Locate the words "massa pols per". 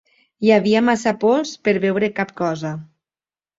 0.87-1.75